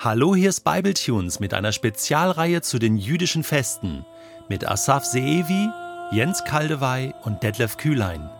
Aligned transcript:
Hallo, 0.00 0.36
hier 0.36 0.50
ist 0.50 0.60
Bibletunes 0.60 1.40
mit 1.40 1.52
einer 1.52 1.72
Spezialreihe 1.72 2.62
zu 2.62 2.78
den 2.78 2.98
jüdischen 2.98 3.42
Festen 3.42 4.06
mit 4.48 4.64
Asaf 4.64 5.04
Seevi, 5.04 5.68
Jens 6.12 6.44
Kaldewey 6.44 7.12
und 7.24 7.42
Detlef 7.42 7.78
Kühlein. 7.78 8.30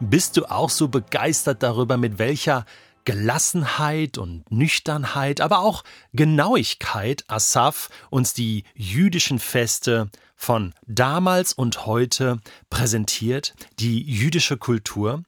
Bist 0.00 0.36
du 0.36 0.46
auch 0.46 0.70
so 0.70 0.88
begeistert 0.88 1.62
darüber, 1.62 1.98
mit 1.98 2.18
welcher 2.18 2.64
Gelassenheit 3.04 4.18
und 4.18 4.50
Nüchternheit, 4.50 5.40
aber 5.40 5.60
auch 5.60 5.84
Genauigkeit 6.12 7.22
Asaf 7.28 7.88
uns 8.10 8.34
die 8.34 8.64
jüdischen 8.74 9.38
Feste 9.38 10.10
von 10.34 10.74
damals 10.88 11.52
und 11.52 11.86
heute 11.86 12.40
präsentiert, 12.70 13.54
die 13.78 14.02
jüdische 14.02 14.56
Kultur? 14.56 15.22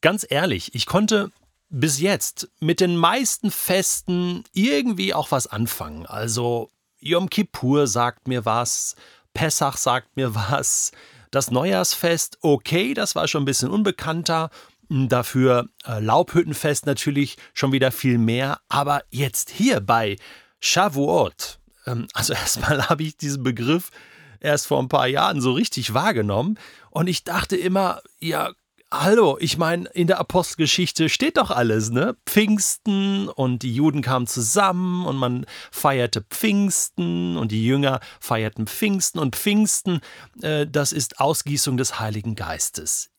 Ganz 0.00 0.26
ehrlich, 0.26 0.74
ich 0.74 0.86
konnte 0.86 1.30
bis 1.76 1.98
jetzt 1.98 2.48
mit 2.60 2.80
den 2.80 2.96
meisten 2.96 3.50
Festen 3.50 4.44
irgendwie 4.52 5.12
auch 5.12 5.32
was 5.32 5.48
anfangen. 5.48 6.06
Also 6.06 6.70
Yom 7.00 7.28
Kippur 7.28 7.88
sagt 7.88 8.28
mir 8.28 8.44
was, 8.44 8.94
Pessach 9.34 9.76
sagt 9.76 10.16
mir 10.16 10.36
was, 10.36 10.92
das 11.32 11.50
Neujahrsfest, 11.50 12.38
okay, 12.42 12.94
das 12.94 13.16
war 13.16 13.26
schon 13.26 13.42
ein 13.42 13.46
bisschen 13.46 13.70
unbekannter. 13.70 14.50
Dafür 14.88 15.68
äh, 15.84 15.98
Laubhüttenfest 15.98 16.86
natürlich 16.86 17.38
schon 17.54 17.72
wieder 17.72 17.90
viel 17.90 18.18
mehr. 18.18 18.60
Aber 18.68 19.02
jetzt 19.10 19.50
hier 19.50 19.80
bei 19.80 20.16
Shavuot, 20.60 21.58
ähm, 21.86 22.06
also 22.14 22.34
erstmal 22.34 22.88
habe 22.88 23.02
ich 23.02 23.16
diesen 23.16 23.42
Begriff 23.42 23.90
erst 24.38 24.68
vor 24.68 24.80
ein 24.80 24.88
paar 24.88 25.08
Jahren 25.08 25.40
so 25.40 25.52
richtig 25.52 25.92
wahrgenommen. 25.92 26.56
Und 26.90 27.08
ich 27.08 27.24
dachte 27.24 27.56
immer, 27.56 28.00
ja, 28.20 28.52
Hallo, 28.96 29.36
ich 29.40 29.58
meine, 29.58 29.88
in 29.88 30.06
der 30.06 30.20
Apostelgeschichte 30.20 31.08
steht 31.08 31.36
doch 31.36 31.50
alles, 31.50 31.90
ne? 31.90 32.16
Pfingsten 32.26 33.28
und 33.28 33.64
die 33.64 33.74
Juden 33.74 34.02
kamen 34.02 34.28
zusammen 34.28 35.04
und 35.04 35.16
man 35.16 35.46
feierte 35.72 36.22
Pfingsten 36.22 37.36
und 37.36 37.50
die 37.50 37.66
Jünger 37.66 37.98
feierten 38.20 38.68
Pfingsten 38.68 39.18
und 39.18 39.34
Pfingsten, 39.34 40.00
äh, 40.42 40.68
das 40.68 40.92
ist 40.92 41.18
Ausgießung 41.18 41.76
des 41.76 41.98
Heiligen 41.98 42.36
Geistes. 42.36 43.10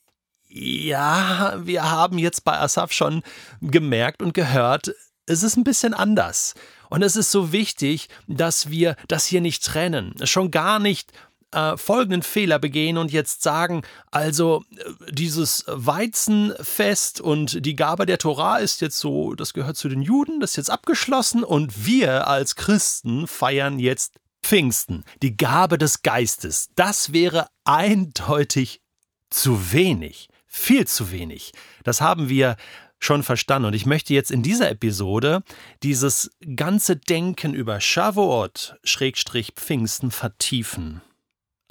Ja, 0.48 1.56
wir 1.62 1.92
haben 1.92 2.20
jetzt 2.20 2.46
bei 2.46 2.58
Asaf 2.58 2.94
schon 2.94 3.22
gemerkt 3.60 4.22
und 4.22 4.34
gehört, 4.34 4.96
es 5.26 5.44
ist 5.44 5.58
ein 5.58 5.66
bisschen 5.66 5.94
anders. 5.94 6.54
Und 6.90 7.02
es 7.02 7.18
ist 7.18 7.32
so 7.32 7.52
wichtig, 7.52 8.08
dass 8.28 8.70
wir 8.70 8.96
das 9.10 9.26
hier 9.26 9.42
nicht 9.42 9.66
trennen. 9.66 10.16
Schon 10.24 10.52
gar 10.52 10.80
nicht 10.80 11.12
äh, 11.52 11.78
folgenden 11.78 12.22
Fehler 12.22 12.60
begehen 12.60 12.98
und 12.98 13.12
jetzt 13.12 13.44
sagen, 13.44 13.84
also 14.12 14.64
äh, 14.78 15.12
dieses 15.12 15.64
Weizenfest 15.68 17.22
und 17.22 17.66
die 17.66 17.76
Gabe 17.76 18.06
der 18.06 18.18
Torah 18.18 18.58
ist 18.58 18.82
jetzt 18.82 19.00
so, 19.00 19.36
das 19.36 19.54
gehört 19.54 19.78
zu 19.78 19.90
den 19.90 20.02
Juden, 20.02 20.40
das 20.40 20.52
ist 20.52 20.58
jetzt 20.58 20.72
abgeschlossen 20.72 21.44
und 21.44 21.86
wir 21.86 22.28
als 22.28 22.56
Christen 22.56 23.28
feiern 23.28 23.80
jetzt 23.80 24.20
Pfingsten, 24.44 25.04
die 25.24 25.38
Gabe 25.38 25.78
des 25.78 26.04
Geistes. 26.04 26.70
Das 26.76 27.14
wäre 27.14 27.48
eindeutig 27.64 28.82
zu 29.30 29.72
wenig, 29.72 30.30
viel 30.46 30.86
zu 30.86 31.12
wenig. 31.12 31.52
Das 31.84 32.00
haben 32.00 32.30
wir 32.30 32.56
schon 33.00 33.24
verstanden. 33.24 33.68
Und 33.68 33.74
ich 33.74 33.86
möchte 33.86 34.14
jetzt 34.14 34.32
in 34.32 34.44
dieser 34.44 34.70
Episode 34.70 35.44
dieses 35.84 36.32
ganze 36.56 36.96
Denken 36.96 37.54
über 37.54 37.80
Shavuot, 37.80 38.76
Schrägstrich 38.84 39.54
Pfingsten 39.56 40.12
vertiefen. 40.12 41.02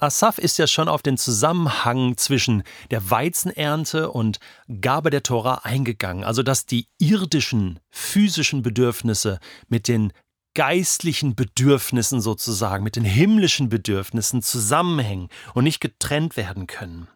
Asaf 0.05 0.37
ist 0.37 0.57
ja 0.57 0.67
schon 0.67 0.87
auf 0.87 1.01
den 1.01 1.17
Zusammenhang 1.17 2.17
zwischen 2.17 2.63
der 2.91 3.09
Weizenernte 3.09 4.11
und 4.11 4.39
Gabe 4.81 5.09
der 5.09 5.23
Tora 5.23 5.61
eingegangen, 5.63 6.23
also 6.23 6.43
dass 6.43 6.65
die 6.65 6.87
irdischen, 6.99 7.79
physischen 7.89 8.61
Bedürfnisse 8.61 9.39
mit 9.67 9.87
den 9.87 10.13
geistlichen 10.53 11.35
Bedürfnissen 11.35 12.21
sozusagen, 12.21 12.83
mit 12.83 12.95
den 12.95 13.03
himmlischen 13.03 13.67
Bedürfnissen 13.69 14.41
zusammenhängen 14.41 15.29
und 15.53 15.65
nicht 15.65 15.81
getrennt 15.81 16.37
werden 16.37 16.67
können. 16.67 17.07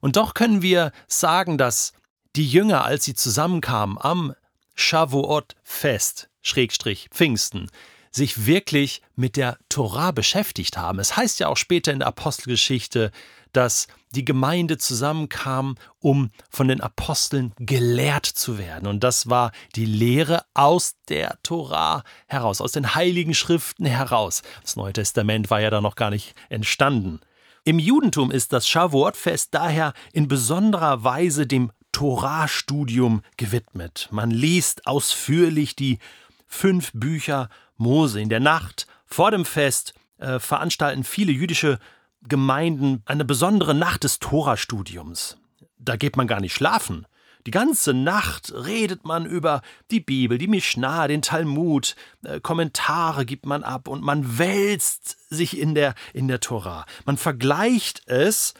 Und 0.00 0.16
doch 0.16 0.34
können 0.34 0.62
wir 0.62 0.92
sagen, 1.06 1.58
dass 1.58 1.92
die 2.34 2.48
Jünger, 2.48 2.84
als 2.84 3.04
sie 3.04 3.14
zusammenkamen 3.14 3.98
am 3.98 4.34
Shavuot-Fest, 4.74 6.28
Schrägstrich 6.42 7.08
Pfingsten, 7.10 7.70
sich 8.10 8.46
wirklich 8.46 9.02
mit 9.14 9.36
der 9.36 9.58
Torah 9.68 10.10
beschäftigt 10.10 10.76
haben. 10.76 10.98
Es 10.98 11.16
heißt 11.16 11.40
ja 11.40 11.48
auch 11.48 11.56
später 11.56 11.92
in 11.92 12.00
der 12.00 12.08
Apostelgeschichte, 12.08 13.12
dass 13.52 13.88
die 14.12 14.24
Gemeinde 14.24 14.78
zusammenkam, 14.78 15.76
um 16.00 16.30
von 16.50 16.68
den 16.68 16.80
Aposteln 16.80 17.52
gelehrt 17.58 18.26
zu 18.26 18.58
werden. 18.58 18.88
Und 18.88 19.04
das 19.04 19.28
war 19.28 19.52
die 19.76 19.84
Lehre 19.84 20.44
aus 20.54 20.96
der 21.08 21.38
Torah 21.42 22.02
heraus, 22.26 22.60
aus 22.60 22.72
den 22.72 22.94
heiligen 22.94 23.34
Schriften 23.34 23.86
heraus. 23.86 24.42
Das 24.62 24.76
Neue 24.76 24.92
Testament 24.92 25.50
war 25.50 25.60
ja 25.60 25.70
da 25.70 25.80
noch 25.80 25.94
gar 25.94 26.10
nicht 26.10 26.34
entstanden. 26.48 27.20
Im 27.64 27.78
Judentum 27.78 28.30
ist 28.30 28.52
das 28.52 28.68
Shavuot-Fest 28.68 29.48
daher 29.52 29.92
in 30.12 30.28
besonderer 30.28 31.04
Weise 31.04 31.46
dem 31.46 31.70
Torah-Studium 31.92 33.22
gewidmet. 33.36 34.08
Man 34.10 34.30
liest 34.30 34.86
ausführlich 34.86 35.76
die 35.76 35.98
fünf 36.46 36.90
Bücher 36.94 37.48
Mose. 37.80 38.20
In 38.20 38.28
der 38.28 38.40
Nacht 38.40 38.86
vor 39.06 39.30
dem 39.30 39.44
Fest 39.44 39.94
äh, 40.18 40.38
veranstalten 40.38 41.04
viele 41.04 41.32
jüdische 41.32 41.78
Gemeinden 42.22 43.02
eine 43.06 43.24
besondere 43.24 43.74
Nacht 43.74 44.04
des 44.04 44.18
Torastudiums. 44.18 45.38
Da 45.78 45.96
geht 45.96 46.16
man 46.16 46.26
gar 46.26 46.40
nicht 46.40 46.54
schlafen. 46.54 47.06
Die 47.46 47.50
ganze 47.50 47.94
Nacht 47.94 48.52
redet 48.52 49.06
man 49.06 49.24
über 49.24 49.62
die 49.90 50.00
Bibel, 50.00 50.36
die 50.36 50.46
Mishnah, 50.46 51.08
den 51.08 51.22
Talmud, 51.22 51.96
äh, 52.22 52.40
Kommentare 52.40 53.24
gibt 53.24 53.46
man 53.46 53.64
ab 53.64 53.88
und 53.88 54.02
man 54.02 54.38
wälzt 54.38 55.16
sich 55.30 55.58
in 55.58 55.74
der, 55.74 55.94
in 56.12 56.28
der 56.28 56.40
Tora. 56.40 56.84
Man 57.06 57.16
vergleicht 57.16 58.02
es 58.06 58.52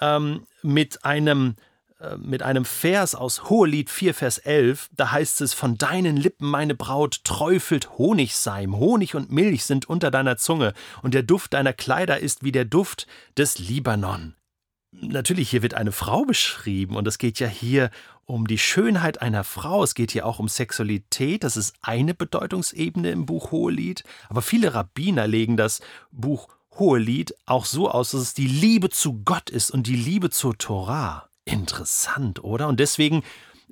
ähm, 0.00 0.46
mit 0.62 1.04
einem 1.04 1.56
mit 2.18 2.42
einem 2.42 2.64
Vers 2.64 3.14
aus 3.14 3.50
Hohelied 3.50 3.90
4, 3.90 4.14
Vers 4.14 4.38
11, 4.38 4.88
da 4.96 5.12
heißt 5.12 5.40
es, 5.42 5.52
von 5.52 5.76
deinen 5.76 6.16
Lippen, 6.16 6.48
meine 6.48 6.74
Braut, 6.74 7.24
träufelt 7.24 7.98
Honigseim, 7.98 8.76
Honig 8.76 9.14
und 9.14 9.30
Milch 9.30 9.64
sind 9.64 9.88
unter 9.88 10.10
deiner 10.10 10.36
Zunge, 10.36 10.72
und 11.02 11.14
der 11.14 11.22
Duft 11.22 11.52
deiner 11.52 11.72
Kleider 11.72 12.18
ist 12.18 12.42
wie 12.42 12.52
der 12.52 12.64
Duft 12.64 13.06
des 13.36 13.58
Libanon. 13.58 14.34
Natürlich, 14.92 15.50
hier 15.50 15.62
wird 15.62 15.74
eine 15.74 15.92
Frau 15.92 16.24
beschrieben, 16.24 16.96
und 16.96 17.06
es 17.06 17.18
geht 17.18 17.38
ja 17.38 17.46
hier 17.48 17.90
um 18.24 18.46
die 18.46 18.58
Schönheit 18.58 19.20
einer 19.20 19.44
Frau, 19.44 19.82
es 19.82 19.94
geht 19.94 20.12
hier 20.12 20.24
auch 20.24 20.38
um 20.38 20.48
Sexualität, 20.48 21.44
das 21.44 21.56
ist 21.56 21.74
eine 21.82 22.14
Bedeutungsebene 22.14 23.10
im 23.10 23.26
Buch 23.26 23.50
Hohelied, 23.50 24.04
aber 24.28 24.42
viele 24.42 24.72
Rabbiner 24.74 25.26
legen 25.26 25.56
das 25.56 25.80
Buch 26.10 26.48
Hohelied 26.78 27.34
auch 27.46 27.66
so 27.66 27.90
aus, 27.90 28.12
dass 28.12 28.20
es 28.20 28.34
die 28.34 28.46
Liebe 28.46 28.88
zu 28.90 29.22
Gott 29.24 29.50
ist 29.50 29.70
und 29.70 29.86
die 29.86 29.96
Liebe 29.96 30.30
zur 30.30 30.56
Torah. 30.56 31.29
Interessant, 31.50 32.44
oder? 32.44 32.68
Und 32.68 32.80
deswegen 32.80 33.22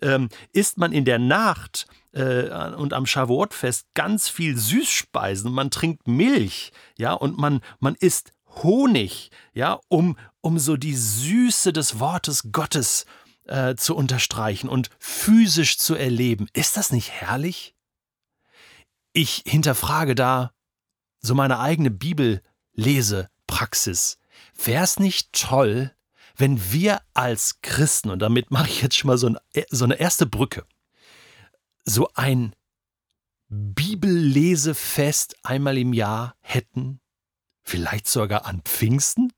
ähm, 0.02 0.28
isst 0.52 0.78
man 0.78 0.92
in 0.92 1.04
der 1.04 1.18
Nacht 1.18 1.86
äh, 2.12 2.48
und 2.74 2.92
am 2.92 3.06
Shavuot-Fest 3.06 3.86
ganz 3.94 4.28
viel 4.28 4.56
Süßspeisen. 4.56 5.52
Man 5.52 5.70
trinkt 5.70 6.08
Milch, 6.08 6.72
ja, 6.96 7.12
und 7.12 7.38
man, 7.38 7.60
man 7.80 7.94
isst 7.94 8.32
Honig, 8.62 9.30
ja, 9.54 9.78
um, 9.88 10.16
um 10.40 10.58
so 10.58 10.76
die 10.76 10.96
Süße 10.96 11.72
des 11.72 12.00
Wortes 12.00 12.50
Gottes 12.50 13.06
äh, 13.44 13.76
zu 13.76 13.94
unterstreichen 13.94 14.68
und 14.68 14.90
physisch 14.98 15.78
zu 15.78 15.94
erleben. 15.94 16.48
Ist 16.52 16.76
das 16.76 16.90
nicht 16.90 17.10
herrlich? 17.10 17.74
Ich 19.12 19.44
hinterfrage 19.46 20.14
da 20.14 20.52
so 21.20 21.34
meine 21.34 21.58
eigene 21.58 21.90
Bibellesepraxis. 21.90 24.18
Wäre 24.64 24.84
es 24.84 24.98
nicht 24.98 25.32
toll, 25.32 25.92
wenn 26.38 26.72
wir 26.72 27.03
als 27.15 27.60
Christen, 27.62 28.10
und 28.10 28.21
damit 28.21 28.50
mache 28.50 28.69
ich 28.69 28.81
jetzt 28.81 28.97
schon 28.97 29.09
mal 29.09 29.19
so, 29.19 29.28
ein, 29.28 29.37
so 29.71 29.84
eine 29.84 29.99
erste 29.99 30.25
Brücke, 30.25 30.65
so 31.84 32.09
ein 32.15 32.54
Bibellesefest 33.49 35.37
einmal 35.43 35.76
im 35.76 35.93
Jahr 35.93 36.37
hätten, 36.40 37.00
vielleicht 37.62 38.06
sogar 38.06 38.46
an 38.46 38.62
Pfingsten, 38.64 39.32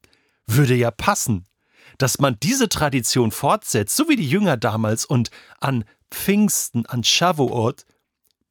würde 0.47 0.75
ja 0.75 0.91
passen, 0.91 1.47
dass 1.99 2.19
man 2.19 2.37
diese 2.43 2.69
Tradition 2.69 3.31
fortsetzt, 3.31 3.97
so 3.97 4.09
wie 4.09 4.17
die 4.17 4.29
Jünger 4.29 4.57
damals 4.57 5.05
und 5.05 5.31
an 5.61 5.85
Pfingsten, 6.11 6.87
an 6.87 7.03
Shavuot, 7.03 7.87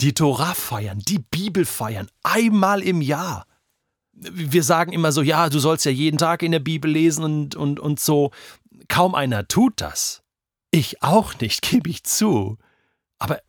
die 0.02 0.14
Torah 0.14 0.56
feiern, 0.56 1.00
die 1.00 1.20
Bibel 1.20 1.66
feiern, 1.66 2.10
einmal 2.24 2.82
im 2.82 3.02
Jahr 3.02 3.46
wir 4.20 4.64
sagen 4.64 4.92
immer 4.92 5.12
so, 5.12 5.22
ja, 5.22 5.50
du 5.50 5.60
sollst 5.60 5.86
ja 5.86 5.92
jeden 5.92 6.18
Tag 6.18 6.44
in 6.44 6.52
der 6.52 6.60
Bibel 6.60 6.92
lesen 6.92 7.24
und, 7.24 7.56
und, 7.56 7.80
und 7.80 8.00
so. 8.00 8.32
Kaum 8.88 9.16
einer 9.16 9.48
tut 9.48 9.82
das. 9.82 10.24
Ich 10.72 11.02
auch 11.02 11.40
nicht, 11.40 11.62
gebe 11.70 11.90
ich 11.90 12.04
zu. 12.04 12.58
Aber 13.18 13.40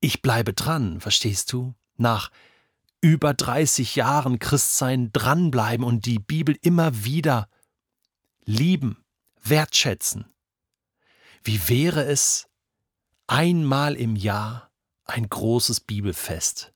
ich 0.00 0.22
bleibe 0.22 0.52
dran, 0.52 1.00
verstehst 1.00 1.52
du? 1.52 1.74
Nach 1.96 2.30
über 3.02 3.34
30 3.34 3.96
Jahren 3.96 4.38
Christsein 4.38 5.10
dranbleiben 5.12 5.84
und 5.84 6.06
die 6.06 6.18
Bibel 6.18 6.56
immer 6.60 7.04
wieder 7.04 7.48
lieben, 8.44 8.98
wertschätzen. 9.42 10.26
Wie 11.42 11.68
wäre 11.68 12.04
es, 12.04 12.48
einmal 13.26 13.94
im 13.94 14.16
Jahr 14.16 14.70
ein 15.04 15.28
großes 15.28 15.80
Bibelfest. 15.80 16.72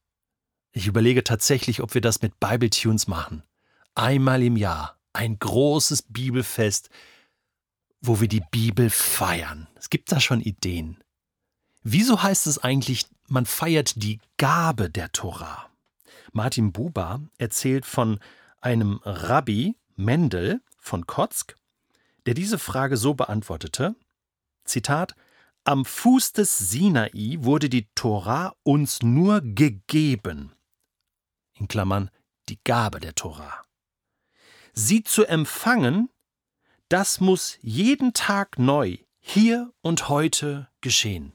Ich 0.76 0.88
überlege 0.88 1.22
tatsächlich, 1.22 1.80
ob 1.80 1.94
wir 1.94 2.00
das 2.00 2.20
mit 2.20 2.40
Bible 2.40 2.68
Tunes 2.68 3.06
machen. 3.06 3.44
Einmal 3.94 4.42
im 4.42 4.56
Jahr 4.56 4.98
ein 5.12 5.38
großes 5.38 6.02
Bibelfest, 6.02 6.90
wo 8.00 8.20
wir 8.20 8.26
die 8.26 8.42
Bibel 8.50 8.90
feiern. 8.90 9.68
Es 9.76 9.88
gibt 9.88 10.10
da 10.10 10.18
schon 10.18 10.40
Ideen. 10.40 10.98
Wieso 11.84 12.24
heißt 12.24 12.48
es 12.48 12.58
eigentlich, 12.58 13.06
man 13.28 13.46
feiert 13.46 14.02
die 14.02 14.20
Gabe 14.36 14.90
der 14.90 15.12
Tora? 15.12 15.70
Martin 16.32 16.72
Buber 16.72 17.20
erzählt 17.38 17.86
von 17.86 18.18
einem 18.60 19.00
Rabbi 19.04 19.76
Mendel 19.94 20.60
von 20.76 21.06
Kotzk, 21.06 21.54
der 22.26 22.34
diese 22.34 22.58
Frage 22.58 22.96
so 22.96 23.14
beantwortete: 23.14 23.94
Zitat: 24.64 25.14
Am 25.62 25.84
Fuß 25.84 26.32
des 26.32 26.58
Sinai 26.58 27.36
wurde 27.38 27.68
die 27.68 27.86
Tora 27.94 28.56
uns 28.64 29.02
nur 29.02 29.40
gegeben. 29.40 30.50
In 31.54 31.68
Klammern 31.68 32.10
die 32.48 32.58
Gabe 32.64 33.00
der 33.00 33.14
Tora. 33.14 33.64
Sie 34.72 35.04
zu 35.04 35.24
empfangen, 35.24 36.10
das 36.88 37.20
muss 37.20 37.58
jeden 37.62 38.12
Tag 38.12 38.58
neu, 38.58 38.98
hier 39.18 39.72
und 39.80 40.08
heute 40.08 40.68
geschehen. 40.80 41.32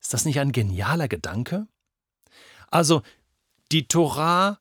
Ist 0.00 0.14
das 0.14 0.24
nicht 0.24 0.38
ein 0.38 0.52
genialer 0.52 1.08
Gedanke? 1.08 1.66
Also, 2.70 3.02
die 3.72 3.88
Torah 3.88 4.60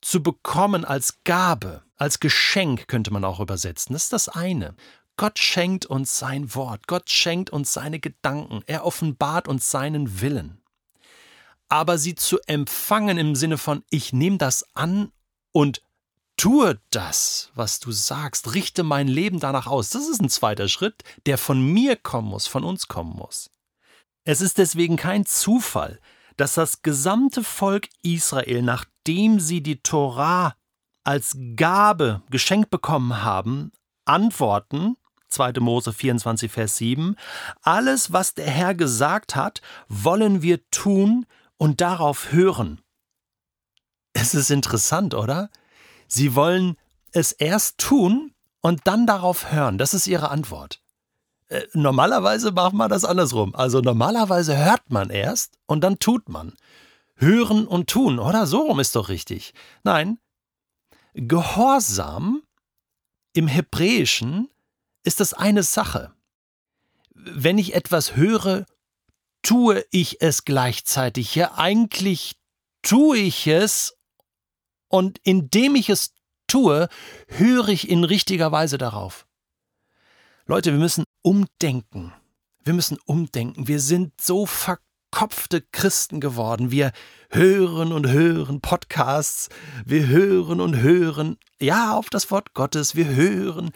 zu 0.00 0.22
bekommen 0.22 0.84
als 0.84 1.22
Gabe, 1.24 1.82
als 1.96 2.20
Geschenk 2.20 2.86
könnte 2.88 3.12
man 3.12 3.24
auch 3.24 3.40
übersetzen, 3.40 3.92
das 3.92 4.04
ist 4.04 4.12
das 4.12 4.28
eine. 4.28 4.74
Gott 5.16 5.38
schenkt 5.38 5.86
uns 5.86 6.18
sein 6.18 6.54
Wort, 6.54 6.86
Gott 6.86 7.10
schenkt 7.10 7.50
uns 7.50 7.72
seine 7.72 7.98
Gedanken, 7.98 8.62
er 8.66 8.84
offenbart 8.84 9.48
uns 9.48 9.70
seinen 9.70 10.20
Willen. 10.20 10.62
Aber 11.68 11.98
sie 11.98 12.14
zu 12.14 12.38
empfangen 12.46 13.18
im 13.18 13.34
Sinne 13.34 13.58
von, 13.58 13.82
ich 13.90 14.12
nehme 14.12 14.38
das 14.38 14.64
an 14.74 15.10
und 15.52 15.82
tue 16.36 16.78
das, 16.90 17.50
was 17.54 17.80
du 17.80 17.90
sagst, 17.92 18.54
richte 18.54 18.82
mein 18.82 19.08
Leben 19.08 19.40
danach 19.40 19.66
aus, 19.66 19.90
das 19.90 20.08
ist 20.08 20.20
ein 20.20 20.28
zweiter 20.28 20.68
Schritt, 20.68 21.02
der 21.24 21.38
von 21.38 21.60
mir 21.60 21.96
kommen 21.96 22.28
muss, 22.28 22.46
von 22.46 22.62
uns 22.64 22.88
kommen 22.88 23.16
muss. 23.16 23.50
Es 24.24 24.40
ist 24.40 24.58
deswegen 24.58 24.96
kein 24.96 25.24
Zufall, 25.24 26.00
dass 26.36 26.54
das 26.54 26.82
gesamte 26.82 27.42
Volk 27.42 27.88
Israel, 28.02 28.62
nachdem 28.62 29.40
sie 29.40 29.62
die 29.62 29.80
Torah 29.82 30.54
als 31.04 31.36
Gabe 31.54 32.22
geschenkt 32.30 32.70
bekommen 32.70 33.22
haben, 33.22 33.72
antworten, 34.04 34.96
2. 35.28 35.54
Mose 35.60 35.92
24, 35.92 36.50
Vers 36.50 36.76
7, 36.76 37.16
alles, 37.62 38.12
was 38.12 38.34
der 38.34 38.50
Herr 38.50 38.74
gesagt 38.74 39.36
hat, 39.36 39.60
wollen 39.88 40.42
wir 40.42 40.68
tun 40.70 41.26
und 41.58 41.80
darauf 41.80 42.32
hören. 42.32 42.80
Es 44.12 44.34
ist 44.34 44.50
interessant, 44.50 45.14
oder? 45.14 45.50
Sie 46.08 46.34
wollen 46.34 46.76
es 47.12 47.32
erst 47.32 47.78
tun 47.78 48.34
und 48.60 48.86
dann 48.86 49.06
darauf 49.06 49.52
hören. 49.52 49.78
Das 49.78 49.94
ist 49.94 50.06
ihre 50.06 50.30
Antwort. 50.30 50.80
Äh, 51.48 51.62
normalerweise 51.72 52.52
macht 52.52 52.74
man 52.74 52.90
das 52.90 53.04
andersrum. 53.04 53.54
Also 53.54 53.80
normalerweise 53.80 54.56
hört 54.56 54.90
man 54.90 55.10
erst 55.10 55.58
und 55.66 55.82
dann 55.82 55.98
tut 55.98 56.28
man. 56.28 56.54
Hören 57.14 57.66
und 57.66 57.88
tun, 57.88 58.18
oder? 58.18 58.46
So 58.46 58.62
rum 58.62 58.80
ist 58.80 58.94
doch 58.94 59.08
richtig. 59.08 59.54
Nein, 59.84 60.18
Gehorsam 61.18 62.42
im 63.32 63.48
Hebräischen 63.48 64.50
ist 65.02 65.18
das 65.20 65.32
eine 65.32 65.62
Sache. 65.62 66.12
Wenn 67.14 67.56
ich 67.56 67.74
etwas 67.74 68.16
höre, 68.16 68.66
tue 69.46 69.86
ich 69.92 70.20
es 70.20 70.44
gleichzeitig. 70.44 71.36
Ja, 71.36 71.54
eigentlich 71.54 72.36
tue 72.82 73.18
ich 73.18 73.46
es 73.46 73.96
und 74.88 75.20
indem 75.22 75.76
ich 75.76 75.88
es 75.88 76.14
tue, 76.48 76.88
höre 77.28 77.68
ich 77.68 77.88
in 77.88 78.02
richtiger 78.02 78.50
Weise 78.50 78.76
darauf. 78.76 79.24
Leute, 80.46 80.72
wir 80.72 80.80
müssen 80.80 81.04
umdenken. 81.22 82.12
Wir 82.64 82.74
müssen 82.74 82.98
umdenken. 83.04 83.68
Wir 83.68 83.78
sind 83.78 84.20
so 84.20 84.46
verkopfte 84.46 85.62
Christen 85.62 86.18
geworden. 86.20 86.72
Wir 86.72 86.90
hören 87.30 87.92
und 87.92 88.08
hören 88.08 88.60
Podcasts. 88.60 89.48
Wir 89.84 90.08
hören 90.08 90.60
und 90.60 90.78
hören, 90.78 91.38
ja, 91.60 91.96
auf 91.96 92.10
das 92.10 92.32
Wort 92.32 92.52
Gottes. 92.52 92.96
Wir 92.96 93.06
hören, 93.06 93.70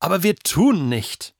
aber 0.00 0.22
wir 0.22 0.36
tun 0.36 0.88
nicht. 0.88 1.34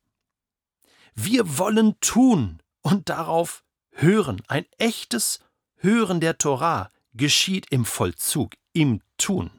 Wir 1.15 1.57
wollen 1.57 1.99
tun 2.01 2.61
und 2.87 3.09
darauf 3.09 3.65
hören. 3.91 4.41
Ein 4.47 4.65
echtes 4.79 5.41
Hören 5.75 6.21
der 6.21 6.39
Torah 6.39 6.93
geschieht 7.15 7.67
im 7.71 7.85
Vollzug, 7.85 8.55
im 8.73 9.03
Tun. 9.19 9.51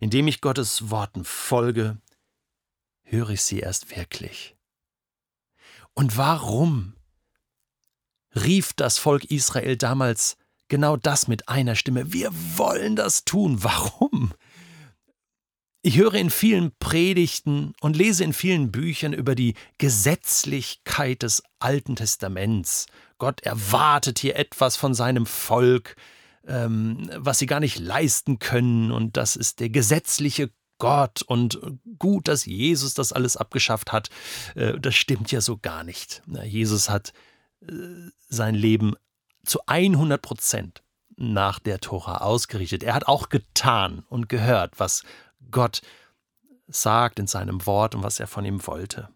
Indem 0.00 0.26
ich 0.26 0.40
Gottes 0.40 0.90
Worten 0.90 1.24
folge, 1.24 1.98
höre 3.04 3.30
ich 3.30 3.42
sie 3.42 3.60
erst 3.60 3.96
wirklich. 3.96 4.56
Und 5.94 6.16
warum 6.16 6.96
rief 8.34 8.72
das 8.72 8.98
Volk 8.98 9.26
Israel 9.26 9.76
damals 9.76 10.36
genau 10.66 10.96
das 10.96 11.28
mit 11.28 11.48
einer 11.48 11.76
Stimme? 11.76 12.12
Wir 12.12 12.32
wollen 12.56 12.96
das 12.96 13.24
tun. 13.24 13.62
Warum? 13.62 14.34
Ich 15.84 15.98
höre 15.98 16.14
in 16.14 16.30
vielen 16.30 16.70
Predigten 16.78 17.74
und 17.80 17.96
lese 17.96 18.22
in 18.22 18.32
vielen 18.32 18.70
Büchern 18.70 19.12
über 19.12 19.34
die 19.34 19.54
Gesetzlichkeit 19.78 21.24
des 21.24 21.42
Alten 21.58 21.96
Testaments. 21.96 22.86
Gott 23.18 23.40
erwartet 23.40 24.20
hier 24.20 24.36
etwas 24.36 24.76
von 24.76 24.94
seinem 24.94 25.26
Volk, 25.26 25.96
ähm, 26.46 27.10
was 27.16 27.40
sie 27.40 27.46
gar 27.46 27.58
nicht 27.58 27.80
leisten 27.80 28.38
können, 28.38 28.92
und 28.92 29.16
das 29.16 29.34
ist 29.34 29.58
der 29.58 29.70
gesetzliche 29.70 30.50
Gott 30.78 31.22
und 31.22 31.60
gut, 31.98 32.28
dass 32.28 32.46
Jesus 32.46 32.94
das 32.94 33.12
alles 33.12 33.36
abgeschafft 33.36 33.90
hat. 33.90 34.08
Äh, 34.54 34.78
das 34.78 34.94
stimmt 34.94 35.32
ja 35.32 35.40
so 35.40 35.56
gar 35.56 35.82
nicht. 35.82 36.22
Jesus 36.44 36.90
hat 36.90 37.12
äh, 37.60 37.72
sein 38.28 38.54
Leben 38.54 38.94
zu 39.44 39.58
100 39.66 40.22
Prozent 40.22 40.82
nach 41.16 41.58
der 41.58 41.80
Tora 41.80 42.18
ausgerichtet. 42.18 42.84
Er 42.84 42.94
hat 42.94 43.08
auch 43.08 43.28
getan 43.30 44.04
und 44.08 44.28
gehört, 44.28 44.78
was 44.78 45.02
Gott 45.50 45.82
sagt 46.68 47.18
in 47.18 47.26
seinem 47.26 47.66
Wort 47.66 47.94
und 47.94 48.02
was 48.02 48.20
er 48.20 48.26
von 48.26 48.44
ihm 48.44 48.66
wollte. 48.66 49.08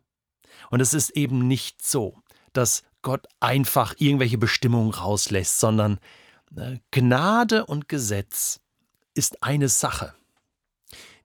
Und 0.70 0.80
es 0.80 0.94
ist 0.94 1.10
eben 1.10 1.46
nicht 1.46 1.84
so, 1.84 2.18
dass 2.52 2.82
Gott 3.02 3.26
einfach 3.40 3.94
irgendwelche 3.98 4.38
Bestimmungen 4.38 4.92
rauslässt, 4.92 5.60
sondern 5.60 5.98
äh, 6.56 6.78
Gnade 6.90 7.66
und 7.66 7.88
Gesetz 7.88 8.60
ist 9.14 9.42
eine 9.42 9.68
Sache. 9.68 10.14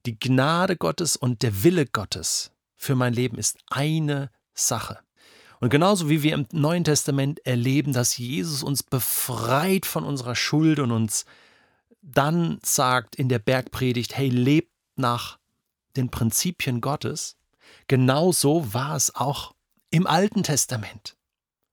Die 0.06 0.20
Gnade 0.20 0.78
Gottes 0.78 1.16
und 1.16 1.42
der 1.44 1.64
Wille 1.64 1.86
Gottes 1.86 2.52
für 2.76 2.96
mein 2.96 3.14
Leben 3.14 3.38
ist 3.38 3.60
eine 3.70 4.32
Sache. 4.54 5.00
Und 5.60 5.70
genauso 5.70 6.10
wie 6.10 6.24
wir 6.24 6.34
im 6.34 6.48
Neuen 6.52 6.84
Testament 6.84 7.46
erleben, 7.46 7.94
dass 7.94 8.18
Jesus 8.18 8.64
uns 8.64 8.82
befreit 8.82 9.86
von 9.86 10.04
unserer 10.04 10.36
Schuld 10.36 10.80
und 10.80 10.92
uns 10.92 11.26
dann 12.02 12.60
sagt 12.64 13.16
in 13.16 13.30
der 13.30 13.38
Bergpredigt, 13.38 14.18
hey, 14.18 14.30
lebt 14.30 14.72
nach 15.02 15.38
den 15.98 16.10
Prinzipien 16.10 16.80
Gottes, 16.80 17.36
genauso 17.88 18.74
war 18.74 18.96
es 18.96 19.14
auch 19.14 19.54
im 19.90 20.08
Alten 20.08 20.44
Testament. 20.44 21.18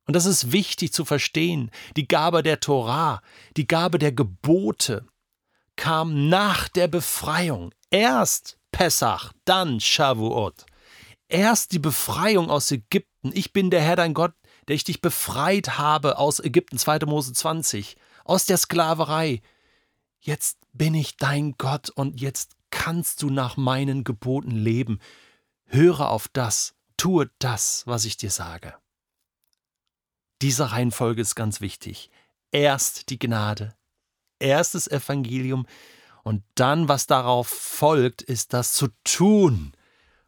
Und 0.05 0.15
das 0.15 0.25
ist 0.25 0.51
wichtig 0.51 0.91
zu 0.91 1.05
verstehen. 1.05 1.71
Die 1.95 2.07
Gabe 2.07 2.43
der 2.43 2.59
Torah, 2.59 3.21
die 3.55 3.67
Gabe 3.67 3.99
der 3.99 4.11
Gebote 4.11 5.05
kam 5.75 6.29
nach 6.29 6.67
der 6.67 6.87
Befreiung. 6.87 7.71
Erst 7.91 8.57
Pessach, 8.71 9.33
dann 9.45 9.79
Shavuot. 9.79 10.65
Erst 11.27 11.71
die 11.71 11.79
Befreiung 11.79 12.49
aus 12.49 12.71
Ägypten. 12.71 13.31
Ich 13.33 13.53
bin 13.53 13.69
der 13.69 13.81
Herr 13.81 13.95
dein 13.95 14.13
Gott, 14.13 14.33
der 14.67 14.75
ich 14.75 14.83
dich 14.83 14.99
befreit 14.99 15.77
habe 15.77 16.17
aus 16.17 16.39
Ägypten, 16.39 16.77
2. 16.77 16.99
Mose 17.05 17.33
20, 17.33 17.95
aus 18.25 18.45
der 18.45 18.57
Sklaverei. 18.57 19.41
Jetzt 20.19 20.57
bin 20.73 20.95
ich 20.95 21.17
dein 21.17 21.53
Gott 21.57 21.89
und 21.89 22.19
jetzt 22.19 22.55
kannst 22.71 23.21
du 23.21 23.29
nach 23.29 23.57
meinen 23.57 24.03
Geboten 24.03 24.51
leben. 24.51 24.99
Höre 25.65 26.09
auf 26.09 26.27
das, 26.27 26.75
tue 26.97 27.29
das, 27.39 27.83
was 27.85 28.05
ich 28.05 28.17
dir 28.17 28.31
sage. 28.31 28.75
Diese 30.41 30.71
Reihenfolge 30.71 31.21
ist 31.21 31.35
ganz 31.35 31.61
wichtig. 31.61 32.09
Erst 32.51 33.09
die 33.09 33.19
Gnade, 33.19 33.75
erst 34.39 34.75
das 34.75 34.87
Evangelium, 34.87 35.65
und 36.23 36.43
dann, 36.55 36.87
was 36.87 37.07
darauf 37.07 37.47
folgt, 37.47 38.21
ist 38.21 38.53
das 38.53 38.73
zu 38.73 38.89
tun, 39.03 39.73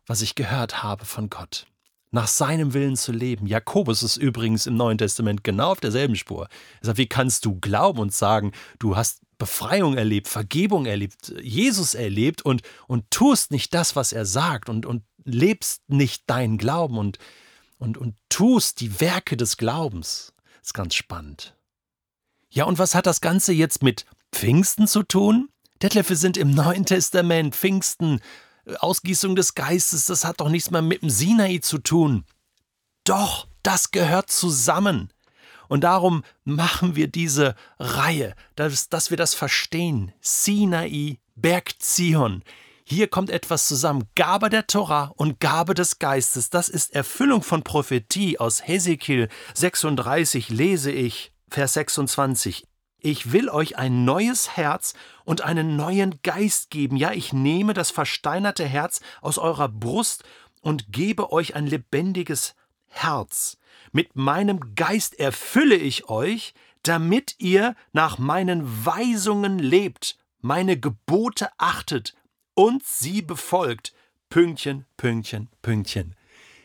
was 0.08 0.22
ich 0.22 0.36
gehört 0.36 0.84
habe 0.84 1.06
von 1.06 1.30
Gott. 1.30 1.68
Nach 2.12 2.28
seinem 2.28 2.74
Willen 2.74 2.98
zu 2.98 3.12
leben. 3.12 3.48
Jakobus 3.48 4.04
ist 4.04 4.18
übrigens 4.18 4.66
im 4.66 4.76
Neuen 4.76 4.98
Testament 4.98 5.44
genau 5.44 5.72
auf 5.72 5.80
derselben 5.80 6.16
Spur. 6.16 6.48
Er 6.82 6.88
sagt, 6.88 6.98
wie 6.98 7.08
kannst 7.08 7.46
du 7.46 7.60
glauben 7.60 8.00
und 8.00 8.14
sagen, 8.14 8.52
du 8.80 8.96
hast 8.96 9.21
Befreiung 9.42 9.98
erlebt, 9.98 10.28
Vergebung 10.28 10.86
erlebt, 10.86 11.34
Jesus 11.42 11.96
erlebt 11.96 12.44
und, 12.44 12.62
und 12.86 13.10
tust 13.10 13.50
nicht 13.50 13.74
das, 13.74 13.96
was 13.96 14.14
er 14.14 14.28
sagt 14.28 14.70
und, 14.70 14.86
und 14.86 15.02
lebst 15.24 15.82
nicht 15.88 16.30
deinen 16.30 16.60
Glauben 16.60 17.00
und, 17.00 17.18
und, 17.80 17.98
und 17.98 18.16
tust 18.30 18.82
die 18.82 19.02
Werke 19.02 19.38
des 19.38 19.58
Glaubens. 19.58 20.32
Ist 20.62 20.76
ganz 20.76 20.94
spannend. 20.94 21.56
Ja, 22.52 22.66
und 22.66 22.78
was 22.78 22.94
hat 22.94 23.08
das 23.08 23.20
Ganze 23.20 23.52
jetzt 23.52 23.82
mit 23.82 24.06
Pfingsten 24.32 24.88
zu 24.88 25.02
tun? 25.02 25.50
Detlef, 25.82 26.10
wir 26.10 26.18
sind 26.18 26.38
im 26.38 26.52
Neuen 26.52 26.86
Testament. 26.86 27.56
Pfingsten, 27.56 28.20
äh, 28.66 28.76
Ausgießung 28.76 29.36
des 29.36 29.56
Geistes, 29.56 30.06
das 30.06 30.24
hat 30.24 30.40
doch 30.40 30.50
nichts 30.50 30.70
mehr 30.70 30.84
mit 30.84 31.02
dem 31.02 31.10
Sinai 31.10 31.58
zu 31.64 31.80
tun. 31.80 32.26
Doch, 33.06 33.48
das 33.64 33.90
gehört 33.90 34.30
zusammen. 34.30 35.12
Und 35.72 35.86
darum 35.86 36.26
machen 36.44 36.98
wir 36.98 37.08
diese 37.08 37.56
Reihe, 37.80 38.36
dass, 38.58 38.90
dass 38.90 39.10
wir 39.10 39.16
das 39.16 39.34
verstehen. 39.34 40.12
Sinai, 40.20 41.20
Berg 41.36 41.82
Zion. 41.82 42.44
Hier 42.84 43.08
kommt 43.08 43.30
etwas 43.30 43.70
zusammen. 43.70 44.04
Gabe 44.16 44.50
der 44.50 44.68
Tora 44.68 45.14
und 45.16 45.40
Gabe 45.40 45.74
des 45.74 45.98
Geistes. 45.98 46.50
Das 46.50 46.68
ist 46.68 46.94
Erfüllung 46.94 47.42
von 47.42 47.64
Prophetie. 47.64 48.38
Aus 48.38 48.68
Hesekiel 48.68 49.30
36 49.54 50.50
lese 50.50 50.92
ich, 50.92 51.32
Vers 51.48 51.72
26. 51.76 52.68
Ich 53.00 53.32
will 53.32 53.48
euch 53.48 53.78
ein 53.78 54.04
neues 54.04 54.58
Herz 54.58 54.94
und 55.24 55.40
einen 55.40 55.78
neuen 55.78 56.22
Geist 56.22 56.70
geben. 56.70 56.98
Ja, 56.98 57.14
ich 57.14 57.32
nehme 57.32 57.74
das 57.74 57.92
versteinerte 57.92 58.66
Herz 58.66 59.00
aus 59.22 59.38
eurer 59.38 59.70
Brust 59.70 60.26
und 60.60 60.92
gebe 60.92 61.32
euch 61.32 61.56
ein 61.56 61.66
lebendiges 61.66 62.56
Herz. 62.92 63.58
Mit 63.92 64.16
meinem 64.16 64.76
Geist 64.76 65.20
erfülle 65.20 65.76
ich 65.76 66.10
euch, 66.10 66.54
damit 66.84 67.36
ihr 67.40 67.76
nach 67.94 68.18
meinen 68.18 68.86
Weisungen 68.86 69.60
lebt, 69.60 70.18
meine 70.40 70.80
Gebote 70.80 71.50
achtet 71.58 72.16
und 72.54 72.84
sie 72.84 73.22
befolgt. 73.22 73.94
Pünktchen, 74.30 74.86
Pünktchen, 74.98 75.50
Pünktchen. 75.62 76.16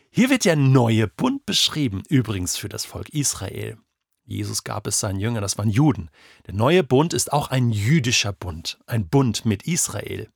Hier 0.09 0.29
wird 0.29 0.45
der 0.45 0.55
neue 0.55 1.07
Bund 1.07 1.45
beschrieben, 1.45 2.03
übrigens 2.07 2.55
für 2.57 2.69
das 2.69 2.85
Volk 2.85 3.09
Israel. 3.09 3.77
Jesus 4.25 4.63
gab 4.63 4.87
es 4.87 4.99
seinen 4.99 5.19
Jüngern, 5.19 5.41
das 5.41 5.57
waren 5.57 5.69
Juden. 5.69 6.09
Der 6.47 6.53
neue 6.53 6.83
Bund 6.83 7.13
ist 7.13 7.31
auch 7.31 7.49
ein 7.49 7.71
jüdischer 7.71 8.33
Bund, 8.33 8.79
ein 8.85 9.07
Bund 9.07 9.45
mit 9.45 9.63
Israel 9.63 10.29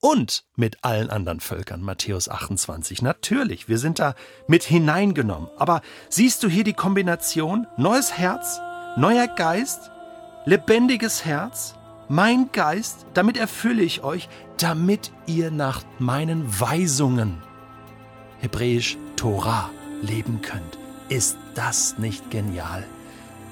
und 0.00 0.44
mit 0.56 0.82
allen 0.82 1.10
anderen 1.10 1.40
Völkern. 1.40 1.82
Matthäus 1.82 2.28
28. 2.28 3.02
Natürlich, 3.02 3.68
wir 3.68 3.78
sind 3.78 3.98
da 3.98 4.14
mit 4.48 4.64
hineingenommen. 4.64 5.48
Aber 5.56 5.82
siehst 6.08 6.42
du 6.42 6.48
hier 6.48 6.64
die 6.64 6.72
Kombination? 6.72 7.66
Neues 7.76 8.16
Herz, 8.16 8.60
neuer 8.96 9.28
Geist, 9.28 9.90
lebendiges 10.46 11.24
Herz, 11.24 11.74
mein 12.08 12.50
Geist, 12.50 13.06
damit 13.14 13.36
erfülle 13.36 13.82
ich 13.82 14.02
euch, 14.02 14.28
damit 14.56 15.12
ihr 15.26 15.50
nach 15.50 15.82
meinen 15.98 16.44
Weisungen, 16.60 17.40
hebräisch 18.40 18.96
Torah, 19.16 19.70
leben 20.02 20.42
könnt. 20.42 20.78
Ist 21.08 21.36
das 21.54 21.98
nicht 21.98 22.30
genial? 22.30 22.84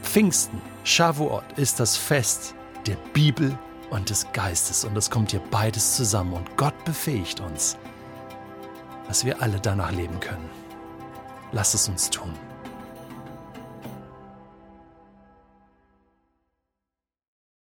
Pfingsten, 0.02 0.60
Shavuot, 0.84 1.44
ist 1.56 1.78
das 1.78 1.96
Fest 1.96 2.54
der 2.86 2.96
Bibel 3.12 3.56
und 3.90 4.10
des 4.10 4.26
Geistes. 4.32 4.84
Und 4.84 4.96
es 4.96 5.10
kommt 5.10 5.30
hier 5.30 5.42
beides 5.50 5.96
zusammen. 5.96 6.32
Und 6.34 6.56
Gott 6.56 6.84
befähigt 6.84 7.40
uns, 7.40 7.76
dass 9.06 9.24
wir 9.24 9.42
alle 9.42 9.60
danach 9.60 9.92
leben 9.92 10.20
können. 10.20 10.48
Lass 11.52 11.74
es 11.74 11.88
uns 11.88 12.10
tun. 12.10 12.32